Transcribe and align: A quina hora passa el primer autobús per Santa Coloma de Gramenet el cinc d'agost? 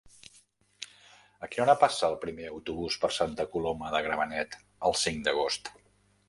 A 1.47 1.49
quina 1.51 1.65
hora 1.65 1.75
passa 1.83 2.07
el 2.13 2.17
primer 2.23 2.47
autobús 2.53 2.97
per 3.03 3.11
Santa 3.19 3.45
Coloma 3.53 3.93
de 3.97 4.01
Gramenet 4.09 4.59
el 4.91 4.97
cinc 5.05 5.23
d'agost? 5.29 5.73